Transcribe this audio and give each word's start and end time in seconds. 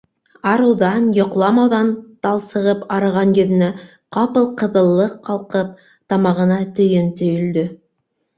Арыуҙан, 0.51 1.03
йоҡламауҙан 1.17 1.91
талсығып 2.27 2.81
арыған 2.95 3.35
йөҙөнә 3.41 3.67
ҡапыл 4.17 4.49
ҡыҙыллыҡ 4.63 5.13
ҡалҡып, 5.29 5.77
тамағына 6.15 6.59
төйөн 6.81 7.13
төйөлдө. 7.23 7.69